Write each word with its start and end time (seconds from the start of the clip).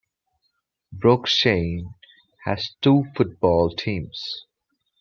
Broughshane 0.91 1.93
has 2.45 2.71
two 2.81 3.03
football 3.15 3.69
teams. 3.69 4.47